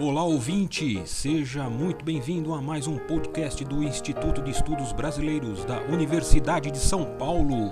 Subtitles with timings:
[0.00, 5.80] Olá ouvinte, seja muito bem-vindo a mais um podcast do Instituto de Estudos Brasileiros da
[5.82, 7.70] Universidade de São Paulo.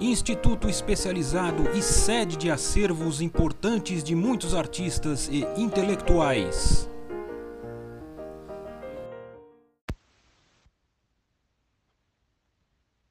[0.00, 6.88] Instituto especializado e sede de acervos importantes de muitos artistas e intelectuais.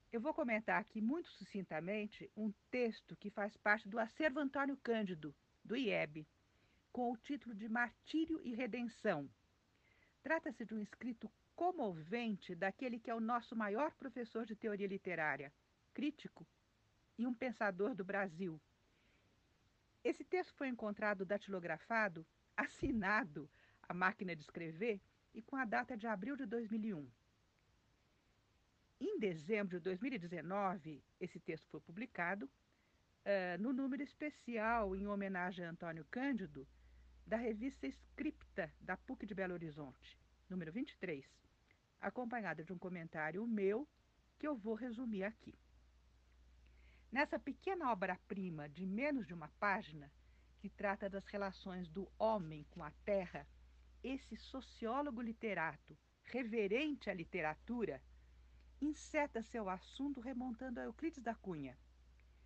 [0.09, 5.35] Eu vou comentar aqui muito sucintamente um texto que faz parte do acervo Antônio Cândido,
[5.65, 6.25] do IEB
[6.97, 9.29] com o título de Martírio e Redenção.
[10.23, 15.53] Trata-se de um escrito comovente daquele que é o nosso maior professor de teoria literária,
[15.93, 16.43] crítico
[17.15, 18.59] e um pensador do Brasil.
[20.03, 22.25] Esse texto foi encontrado datilografado,
[22.55, 23.47] assinado
[23.83, 24.99] à máquina de escrever
[25.35, 27.07] e com a data de abril de 2001.
[28.99, 35.69] Em dezembro de 2019, esse texto foi publicado uh, no número especial em homenagem a
[35.69, 36.67] Antônio Cândido,
[37.27, 40.17] da revista Scripta, da PUC de Belo Horizonte,
[40.49, 41.25] número 23,
[41.99, 43.85] acompanhada de um comentário meu
[44.39, 45.53] que eu vou resumir aqui.
[47.11, 50.09] Nessa pequena obra-prima de menos de uma página,
[50.59, 53.45] que trata das relações do homem com a terra,
[54.01, 58.01] esse sociólogo literato, reverente à literatura,
[58.79, 61.77] inseta seu assunto remontando a Euclides da Cunha.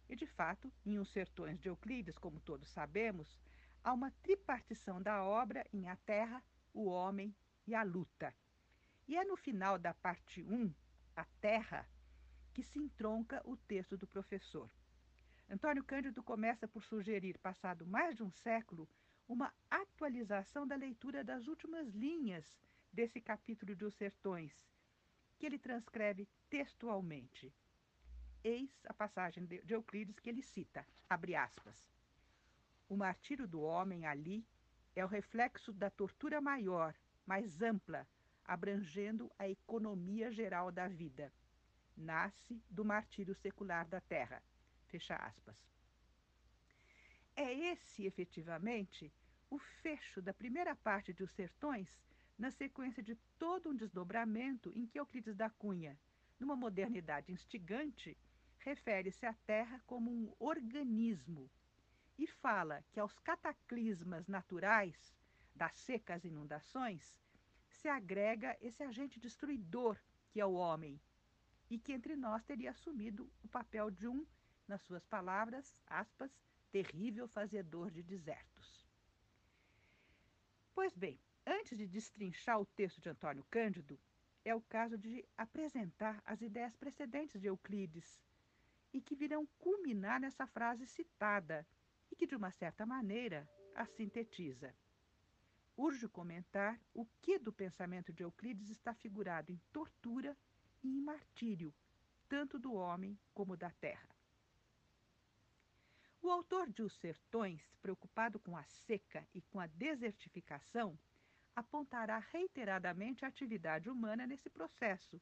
[0.10, 3.40] E, de fato, em Os Sertões de Euclides, como todos sabemos,
[3.84, 6.44] há uma tripartição da obra em A Terra,
[6.74, 8.34] o Homem e a Luta.
[9.08, 10.74] E é no final da parte 1,
[11.16, 11.88] A Terra,
[12.54, 14.70] que se entronca o texto do professor.
[15.50, 18.88] Antônio Cândido começa por sugerir, passado mais de um século,
[19.28, 22.58] uma atualização da leitura das últimas linhas
[22.92, 24.54] desse capítulo de Os Sertões,
[25.38, 27.54] que ele transcreve textualmente.
[28.44, 32.01] Eis a passagem de Euclides que ele cita, abre aspas.
[32.92, 34.46] O martírio do homem ali
[34.94, 36.94] é o reflexo da tortura maior,
[37.26, 38.06] mais ampla,
[38.44, 41.32] abrangendo a economia geral da vida.
[41.96, 44.44] Nasce do martírio secular da terra.
[44.88, 45.56] Fecha aspas.
[47.34, 49.10] É esse, efetivamente,
[49.50, 51.88] o fecho da primeira parte de Os Sertões,
[52.38, 55.98] na sequência de todo um desdobramento em que Euclides da Cunha,
[56.38, 58.18] numa modernidade instigante,
[58.60, 61.50] refere-se à Terra como um organismo
[62.22, 65.12] e fala que aos cataclismas naturais,
[65.56, 67.20] das secas inundações,
[67.68, 70.00] se agrega esse agente destruidor
[70.30, 71.02] que é o homem,
[71.68, 74.24] e que entre nós teria assumido o papel de um,
[74.68, 76.32] nas suas palavras, aspas,
[76.72, 78.86] terrível fazedor de desertos.
[80.76, 84.00] Pois bem, antes de destrinchar o texto de Antônio Cândido,
[84.46, 88.22] é o caso de apresentar as ideias precedentes de Euclides
[88.94, 91.66] e que virão culminar nessa frase citada,
[92.12, 94.76] e que, de uma certa maneira, a sintetiza.
[95.78, 100.38] Urge comentar o que do pensamento de Euclides está figurado em tortura
[100.84, 101.74] e em martírio,
[102.28, 104.10] tanto do homem como da terra.
[106.22, 111.00] O autor de Os Sertões, preocupado com a seca e com a desertificação,
[111.56, 115.20] apontará reiteradamente a atividade humana nesse processo,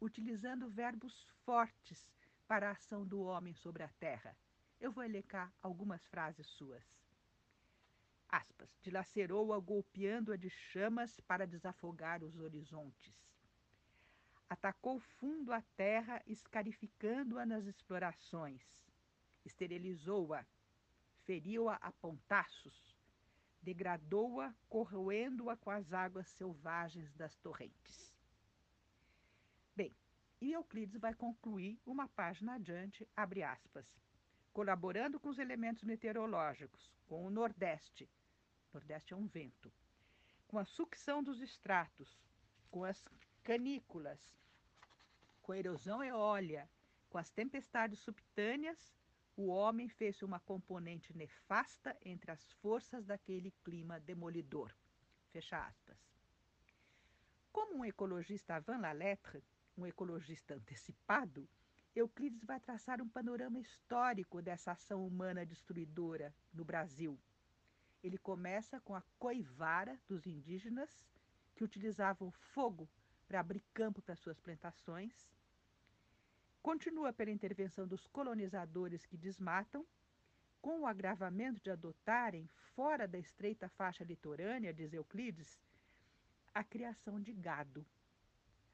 [0.00, 2.10] utilizando verbos fortes
[2.48, 4.34] para a ação do homem sobre a terra
[4.80, 6.82] eu vou elencar algumas frases suas.
[8.28, 8.74] Aspas.
[8.80, 13.14] Dilacerou-a golpeando-a de chamas para desafogar os horizontes.
[14.48, 18.62] Atacou fundo a terra, escarificando-a nas explorações.
[19.44, 20.44] Esterilizou-a,
[21.24, 22.96] feriu-a a pontaços,
[23.62, 28.12] degradou-a, corroendo-a com as águas selvagens das torrentes.
[29.76, 29.94] Bem,
[30.40, 33.86] e Euclides vai concluir uma página adiante, abre aspas
[34.52, 38.08] colaborando com os elementos meteorológicos, com o Nordeste.
[38.72, 39.72] Nordeste é um vento.
[40.46, 42.18] Com a sucção dos estratos,
[42.70, 43.04] com as
[43.42, 44.20] canículas,
[45.42, 46.68] com a erosão eólia,
[47.08, 48.94] com as tempestades subtâneas,
[49.36, 54.74] o homem fez uma componente nefasta entre as forças daquele clima demolidor.
[55.32, 55.98] Fecha aspas.
[57.52, 59.42] Como um ecologista avant la lettre,
[59.76, 61.48] um ecologista antecipado,
[61.94, 67.18] Euclides vai traçar um panorama histórico dessa ação humana destruidora no Brasil.
[68.02, 71.04] Ele começa com a coivara dos indígenas,
[71.54, 72.88] que utilizavam fogo
[73.26, 75.28] para abrir campo para suas plantações.
[76.62, 79.84] Continua pela intervenção dos colonizadores que desmatam,
[80.62, 85.58] com o agravamento de adotarem, fora da estreita faixa litorânea, diz Euclides,
[86.54, 87.84] a criação de gado.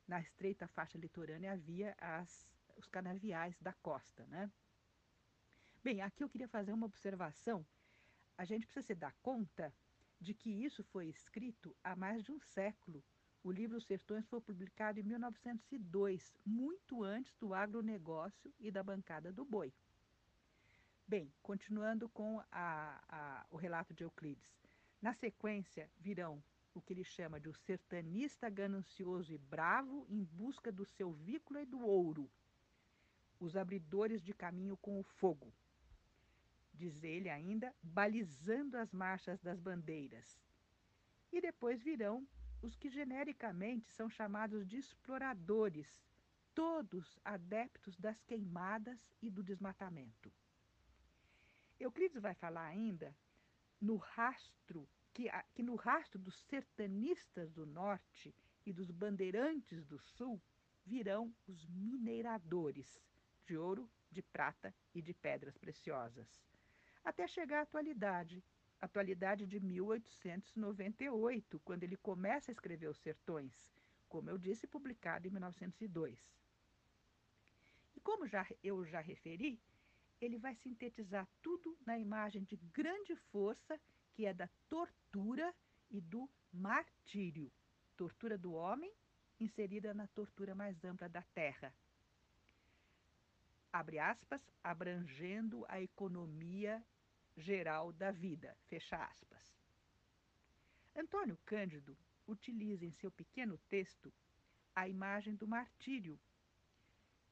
[0.06, 2.46] Na estreita faixa litorânea havia as
[2.76, 4.50] os canaviais da costa, né?
[5.82, 7.64] Bem, aqui eu queria fazer uma observação.
[8.36, 9.72] A gente precisa se dar conta
[10.20, 13.02] de que isso foi escrito há mais de um século.
[13.42, 19.32] O livro Os Sertões foi publicado em 1902, muito antes do agronegócio e da bancada
[19.32, 19.72] do boi.
[21.06, 24.58] Bem, continuando com a, a, o relato de Euclides.
[25.00, 26.42] Na sequência virão
[26.74, 31.62] o que ele chama de o sertanista ganancioso e bravo em busca do seu vícula
[31.62, 32.28] e do ouro,
[33.38, 35.52] os abridores de caminho com o fogo.
[36.72, 40.38] Diz ele ainda, balizando as marchas das bandeiras.
[41.32, 42.26] E depois virão
[42.62, 46.04] os que genericamente são chamados de exploradores,
[46.54, 50.32] todos adeptos das queimadas e do desmatamento.
[51.78, 53.14] Euclides vai falar ainda
[53.80, 58.34] no rastro que, que no rastro dos sertanistas do norte
[58.64, 60.42] e dos bandeirantes do sul
[60.84, 63.00] virão os mineradores
[63.46, 66.28] de ouro, de prata e de pedras preciosas,
[67.04, 68.42] até chegar à atualidade,
[68.80, 73.52] atualidade de 1898, quando ele começa a escrever Os Sertões,
[74.08, 76.18] como eu disse, publicado em 1902.
[77.94, 79.58] E como já, eu já referi,
[80.20, 83.78] ele vai sintetizar tudo na imagem de grande força,
[84.14, 85.54] que é da tortura
[85.90, 87.50] e do martírio.
[87.96, 88.92] Tortura do homem
[89.38, 91.72] inserida na tortura mais ampla da terra.
[93.78, 96.82] Abre aspas, abrangendo a economia
[97.36, 98.56] geral da vida.
[98.70, 99.54] Fecha aspas.
[100.96, 101.94] Antônio Cândido
[102.26, 104.10] utiliza em seu pequeno texto
[104.74, 106.18] a imagem do martírio,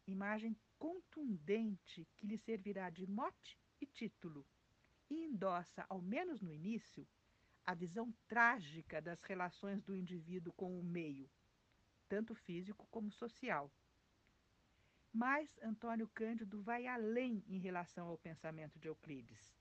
[0.06, 4.46] imagem contundente que lhe servirá de mote e título,
[5.08, 7.08] e endossa, ao menos no início,
[7.64, 11.26] a visão trágica das relações do indivíduo com o meio,
[12.06, 13.72] tanto físico como social.
[15.14, 19.56] Mas Antônio Cândido vai além em relação ao pensamento de Euclides.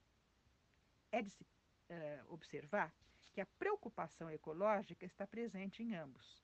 [1.11, 2.91] É de se uh, observar
[3.31, 6.43] que a preocupação ecológica está presente em ambos.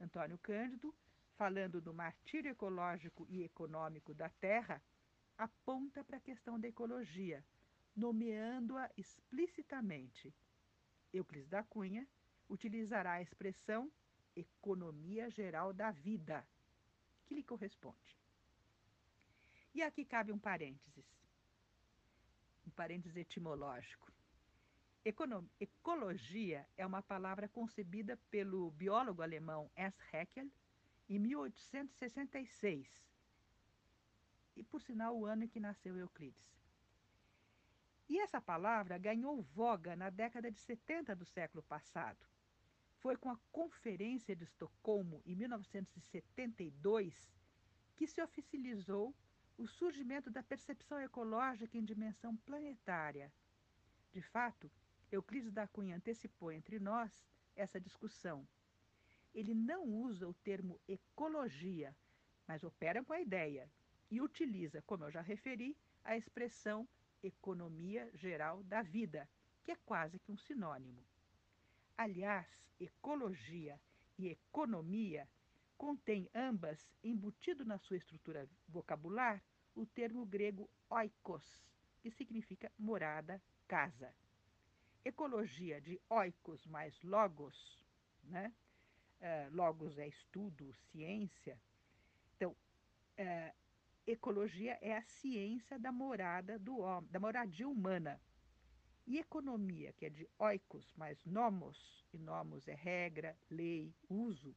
[0.00, 0.94] Antônio Cândido
[1.36, 4.82] falando do martírio ecológico e econômico da Terra,
[5.36, 7.44] aponta para a questão da ecologia,
[7.94, 10.34] nomeando-a explicitamente.
[11.12, 12.08] Euclides da Cunha
[12.48, 13.92] utilizará a expressão
[14.34, 16.46] economia geral da vida,
[17.26, 18.25] que lhe corresponde.
[19.76, 21.04] E aqui cabe um parênteses,
[22.66, 24.10] um parênteses etimológico.
[25.04, 30.50] Econom ecologia é uma palavra concebida pelo biólogo alemão Ernst Haeckel
[31.10, 32.88] em 1866,
[34.56, 36.56] e por sinal o ano em que nasceu Euclides.
[38.08, 42.26] E essa palavra ganhou voga na década de 70 do século passado.
[42.94, 47.30] Foi com a Conferência de Estocolmo, em 1972,
[47.94, 49.14] que se oficializou
[49.58, 53.32] o surgimento da percepção ecológica em dimensão planetária.
[54.12, 54.70] De fato,
[55.10, 57.24] Euclides da Cunha antecipou entre nós
[57.54, 58.46] essa discussão
[59.36, 61.94] ele não usa o termo ecologia,
[62.48, 63.70] mas opera com a ideia
[64.10, 66.88] e utiliza, como eu já referi, a expressão
[67.22, 69.28] economia geral da vida,
[69.62, 71.04] que é quase que um sinônimo.
[71.98, 72.48] Aliás,
[72.80, 73.78] ecologia
[74.18, 75.28] e economia
[75.76, 79.42] contêm ambas, embutido na sua estrutura vocabular,
[79.74, 81.44] o termo grego oikos,
[82.00, 84.14] que significa morada, casa.
[85.04, 87.84] Ecologia de oikos mais logos,
[88.24, 88.52] né?
[89.20, 91.60] uh, logos é estudo, ciência.
[92.36, 93.56] Então, uh,
[94.06, 98.20] ecologia é a ciência da morada do homem, da moradia humana.
[99.06, 104.56] E economia, que é de oikos mais nomos, e nomos é regra, lei, uso.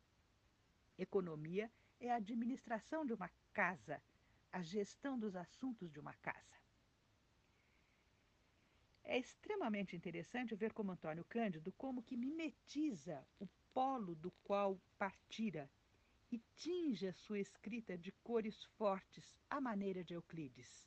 [1.01, 4.01] Economia é a administração de uma casa,
[4.51, 6.59] a gestão dos assuntos de uma casa.
[9.05, 15.69] É extremamente interessante ver como Antônio Cândido como que mimetiza o polo do qual partira
[16.29, 20.85] e tinge a sua escrita de cores fortes à maneira de Euclides.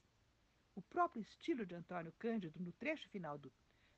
[0.74, 3.50] O próprio estilo de Antônio Cândido, no trecho final do,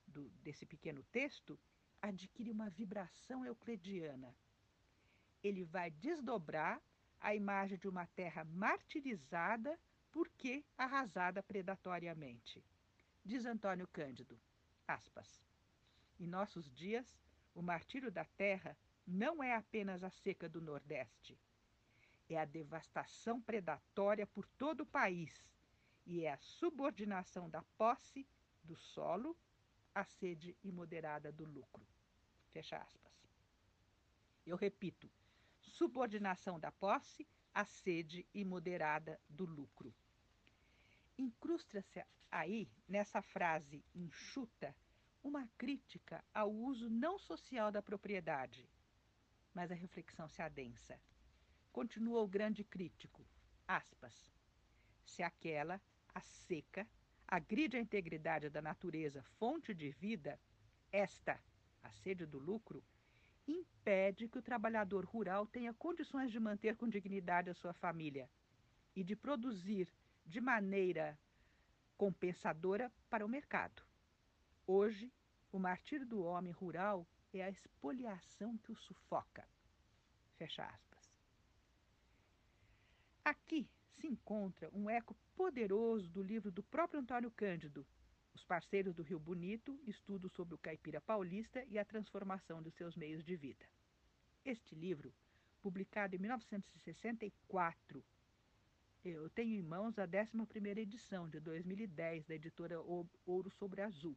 [0.06, 1.59] do, desse pequeno texto,
[2.00, 4.35] adquire uma vibração euclidiana.
[5.45, 6.83] Ele vai desdobrar
[7.21, 9.79] a imagem de uma terra martirizada
[10.11, 12.65] porque arrasada predatoriamente.
[13.25, 14.41] Diz Antônio Cândido,
[14.89, 15.45] aspas,
[16.19, 17.19] em nossos dias,
[17.55, 21.39] o martírio da terra não é apenas a seca do Nordeste.
[22.29, 25.33] É a devastação predatória por todo o país
[26.07, 28.27] e é a subordinação da posse
[28.63, 29.37] do solo
[29.95, 31.87] à sede imoderada do lucro.
[32.51, 33.13] Fecha aspas.
[34.47, 35.11] Eu repito,
[35.71, 39.94] subordinação da posse à sede imoderada do lucro.
[41.16, 44.75] Incrusta-se aí, nessa frase enxuta,
[45.23, 48.68] uma crítica ao uso não social da propriedade.
[49.54, 51.00] Mas a reflexão se adensa.
[51.73, 53.26] Continua o grande crítico,
[53.66, 54.30] aspas,
[55.04, 55.80] se aquela,
[56.14, 56.87] a seca,
[57.26, 60.38] agride a integridade da natureza, fonte de vida,
[60.92, 61.42] esta,
[61.83, 62.85] a sede do lucro,
[63.47, 68.29] impede que o trabalhador rural tenha condições de manter com dignidade a sua família
[68.95, 69.89] e de produzir
[70.25, 71.19] de maneira
[71.97, 73.83] compensadora para o mercado.
[74.67, 75.13] Hoje,
[75.53, 79.47] o martírio do homem rural é a expoliação que o sufoca.
[80.37, 81.13] Fecha aspas.
[83.25, 87.87] Aqui se encontra um eco poderoso do livro do próprio Antônio Cândido,
[88.35, 92.97] Os Parceiros do Rio Bonito, estudo sobre o caipira paulista e a transformação de seus
[92.97, 93.64] meios de vida.
[94.45, 95.14] Este livro,
[95.62, 98.05] publicado em 1964,
[99.05, 102.81] eu tenho em mãos a 11ª edição de 2010 da editora
[103.25, 104.17] Ouro sobre Azul.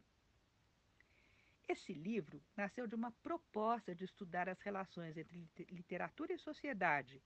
[1.68, 7.22] Esse livro nasceu de uma proposta de estudar as relações entre literatura e sociedade,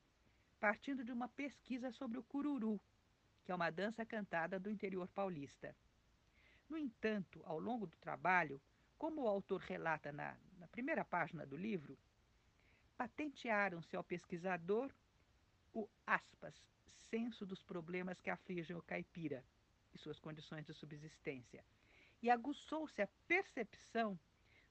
[0.60, 2.78] partindo de uma pesquisa sobre o cururu,
[3.44, 5.74] que é uma dança cantada do interior paulista.
[6.72, 8.58] No entanto, ao longo do trabalho,
[8.96, 11.98] como o autor relata na, na primeira página do livro,
[12.96, 14.90] patentearam-se ao pesquisador
[15.74, 16.54] o aspas,
[17.10, 19.44] senso dos problemas que afligem o caipira
[19.92, 21.62] e suas condições de subsistência,
[22.22, 24.18] e aguçou-se a percepção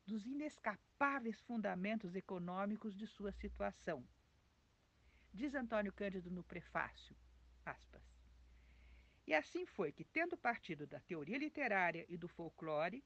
[0.03, 4.03] dos inescapáveis fundamentos econômicos de sua situação.
[5.31, 7.15] Diz Antônio Cândido no prefácio,
[7.63, 8.10] aspas,
[9.31, 13.01] E assim foi que, tendo partido da teoria literária e do folclore,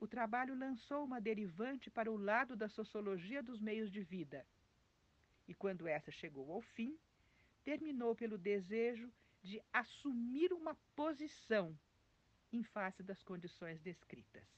[0.00, 4.46] o trabalho lançou uma derivante para o lado da sociologia dos meios de vida.
[5.46, 6.98] E quando essa chegou ao fim,
[7.62, 11.78] terminou pelo desejo de assumir uma posição
[12.50, 14.48] em face das condições descritas.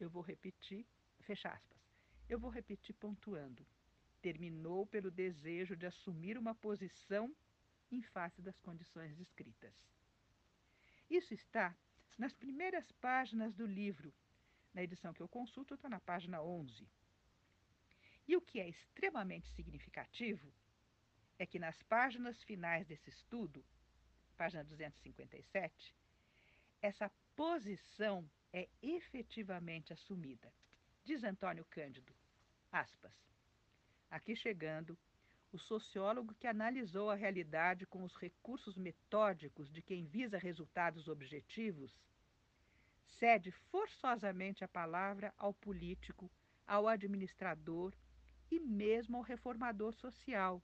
[0.00, 0.86] Eu vou repetir,
[1.20, 1.82] fecha aspas.
[2.30, 3.66] Eu vou repetir pontuando.
[4.22, 7.30] Terminou pelo desejo de assumir uma posição
[7.92, 9.93] em face das condições descritas.
[11.08, 11.76] Isso está
[12.16, 14.12] nas primeiras páginas do livro.
[14.72, 16.88] Na edição que eu consulto, está na página 11.
[18.26, 20.52] E o que é extremamente significativo
[21.38, 23.64] é que nas páginas finais desse estudo,
[24.36, 25.94] página 257,
[26.80, 30.52] essa posição é efetivamente assumida.
[31.04, 32.14] Diz Antônio Cândido,
[32.70, 33.12] aspas,
[34.10, 34.98] aqui chegando,
[35.54, 41.96] o sociólogo que analisou a realidade com os recursos metódicos de quem visa resultados objetivos,
[43.20, 46.28] cede forçosamente a palavra ao político,
[46.66, 47.94] ao administrador
[48.50, 50.60] e mesmo ao reformador social,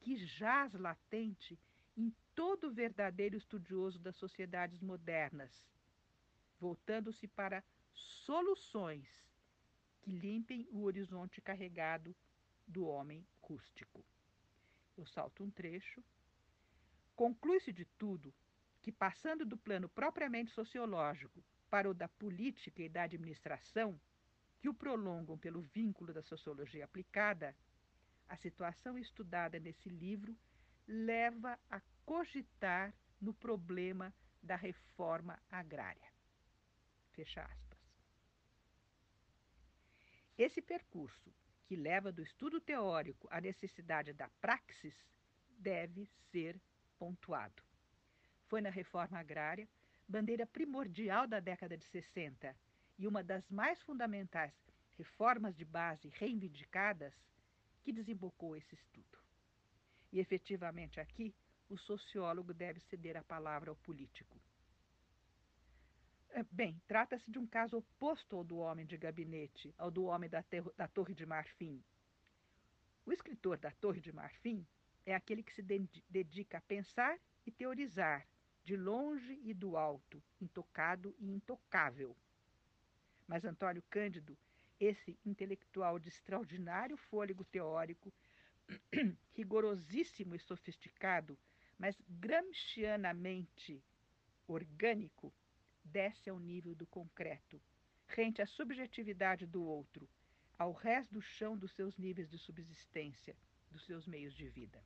[0.00, 1.60] que jaz latente
[1.94, 5.52] em todo verdadeiro estudioso das sociedades modernas,
[6.58, 7.62] voltando-se para
[8.24, 9.06] soluções
[10.00, 12.16] que limpem o horizonte carregado
[12.66, 14.02] do homem rústico.
[14.96, 16.02] Eu salto um trecho.
[17.14, 18.34] Conclui-se de tudo
[18.82, 23.98] que, passando do plano propriamente sociológico para o da política e da administração,
[24.60, 27.56] que o prolongam pelo vínculo da sociologia aplicada,
[28.28, 30.36] a situação estudada nesse livro
[30.86, 36.12] leva a cogitar no problema da reforma agrária.
[37.12, 37.78] Fecha aspas.
[40.36, 41.32] Esse percurso,
[41.72, 44.94] que leva do estudo teórico à necessidade da praxis,
[45.56, 46.60] deve ser
[46.98, 47.62] pontuado.
[48.46, 49.66] Foi na reforma agrária,
[50.06, 52.54] bandeira primordial da década de 60
[52.98, 54.52] e uma das mais fundamentais
[54.98, 57.14] reformas de base reivindicadas,
[57.82, 59.18] que desembocou esse estudo.
[60.12, 61.34] E efetivamente aqui,
[61.70, 64.38] o sociólogo deve ceder a palavra ao político.
[66.34, 70.30] É, bem, trata-se de um caso oposto ao do homem de gabinete, ao do homem
[70.30, 70.42] da,
[70.76, 71.82] da Torre de Marfim.
[73.04, 74.66] O escritor da Torre de Marfim
[75.04, 75.62] é aquele que se
[76.08, 78.26] dedica a pensar e teorizar,
[78.64, 82.16] de longe e do alto, intocado e intocável.
[83.26, 84.36] Mas Antônio Cândido
[84.82, 88.12] esse intelectual de extraordinário fôlego teórico,
[89.32, 91.38] rigorosíssimo e sofisticado,
[91.78, 93.80] mas gramscianamente
[94.48, 95.32] orgânico,
[95.84, 97.60] desce ao nível do concreto,
[98.06, 100.08] rente à subjetividade do outro,
[100.58, 103.36] ao resto do chão dos seus níveis de subsistência,
[103.70, 104.82] dos seus meios de vida.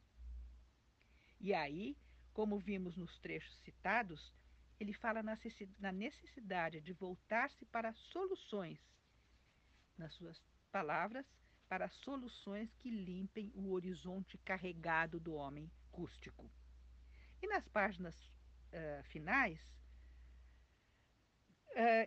[1.41, 1.97] E aí,
[2.33, 4.33] como vimos nos trechos citados,
[4.79, 8.79] ele fala na necessidade de voltar-se para soluções
[9.97, 11.27] nas suas palavras,
[11.69, 16.51] para soluções que limpem o horizonte carregado do homem rústico.
[17.43, 19.59] E nas páginas uh, finais,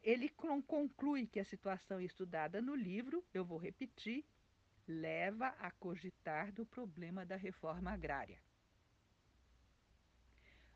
[0.04, 4.26] ele conclui que a situação estudada no livro, eu vou repetir,
[4.88, 8.42] leva a cogitar do problema da reforma agrária.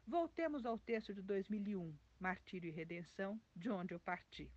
[0.05, 4.51] Voltemos ao texto de 2001, Martírio e Redenção, de onde eu parti.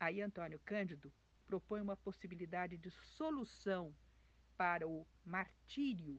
[0.00, 1.12] Aí Antônio Cândido
[1.46, 3.94] propõe uma possibilidade de solução
[4.56, 6.18] para o martírio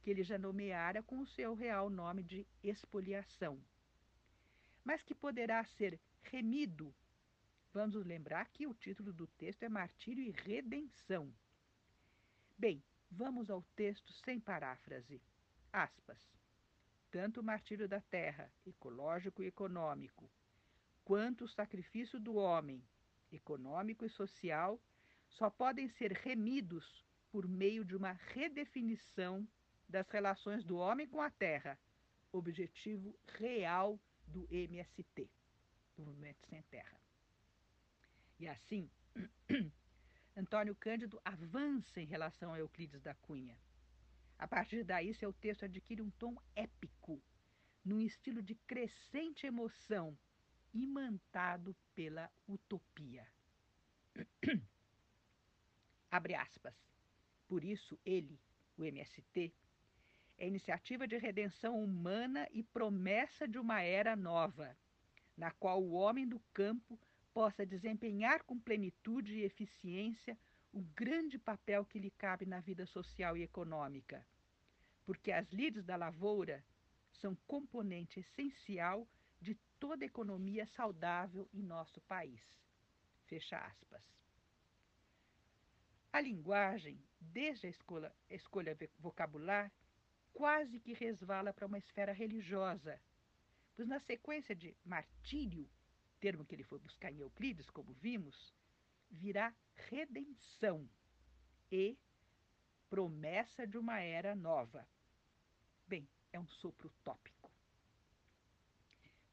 [0.00, 3.62] que ele já nomeara com o seu real nome de expoliação,
[4.82, 6.94] mas que poderá ser remido.
[7.72, 11.32] Vamos lembrar que o título do texto é Martírio e Redenção.
[12.58, 15.20] Bem, vamos ao texto sem paráfrase.
[15.72, 16.18] Aspas.
[17.10, 20.30] Tanto o martírio da terra, ecológico e econômico,
[21.04, 22.82] quanto o sacrifício do homem,
[23.30, 24.80] econômico e social,
[25.28, 29.46] só podem ser remidos por meio de uma redefinição
[29.88, 31.78] das relações do homem com a terra,
[32.30, 35.28] objetivo real do MST,
[36.02, 37.00] Movimento Sem Terra.
[38.38, 38.90] E assim,
[40.36, 43.58] Antônio Cândido avança em relação a Euclides da Cunha.
[44.38, 47.22] A partir daí, seu texto adquire um tom épico,
[47.84, 50.18] num estilo de crescente emoção,
[50.74, 53.26] imantado pela utopia.
[56.10, 56.74] Abre aspas.
[57.46, 58.40] Por isso, ele,
[58.76, 59.54] o MST,
[60.38, 64.76] é iniciativa de redenção humana e promessa de uma era nova,
[65.36, 66.98] na qual o homem do campo
[67.32, 70.36] possa desempenhar com plenitude e eficiência
[70.72, 74.24] o grande papel que lhe cabe na vida social e econômica.
[75.04, 76.64] Porque as lides da lavoura
[77.12, 79.06] são componente essencial
[79.40, 82.40] de toda economia saudável em nosso país.
[83.26, 84.02] Fecha aspas.
[86.12, 89.72] A linguagem, desde a escolha, escolha vocabular,
[90.32, 93.00] quase que resvala para uma esfera religiosa,
[93.74, 95.68] pois na sequência de martírio,
[96.20, 98.54] termo que ele foi buscar em Euclides, como vimos,
[99.10, 99.54] virá
[99.88, 100.88] redenção
[101.70, 101.96] e
[102.88, 104.86] promessa de uma era nova.
[105.86, 107.50] Bem, é um sopro utópico.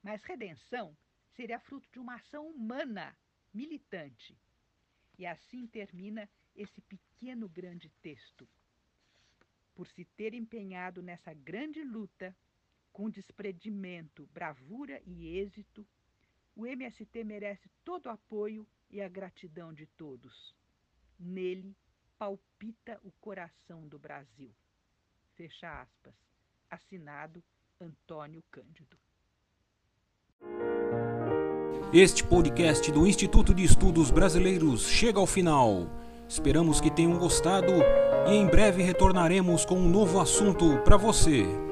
[0.01, 0.97] Mas redenção
[1.35, 3.15] seria fruto de uma ação humana,
[3.53, 4.37] militante.
[5.17, 8.47] E assim termina esse pequeno grande texto.
[9.75, 12.35] Por se ter empenhado nessa grande luta,
[12.99, 15.87] com desprendimento, bravura e êxito,
[16.53, 20.53] o MST merece todo o apoio e a gratidão de todos.
[21.17, 21.73] Nele
[22.17, 24.53] palpita o coração do Brasil.
[25.37, 26.13] Fecha aspas.
[26.69, 27.41] Assinado
[27.79, 28.97] Antônio Cândido.
[31.93, 35.87] Este podcast do Instituto de Estudos Brasileiros chega ao final.
[36.27, 37.71] Esperamos que tenham gostado
[38.27, 41.68] e em breve retornaremos com um novo assunto para você.